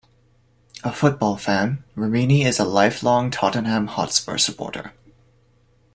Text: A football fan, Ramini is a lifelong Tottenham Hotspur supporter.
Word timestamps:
A 0.83 0.91
football 0.91 1.37
fan, 1.37 1.83
Ramini 1.95 2.43
is 2.43 2.57
a 2.59 2.65
lifelong 2.65 3.29
Tottenham 3.29 3.85
Hotspur 3.85 4.39
supporter. 4.39 4.93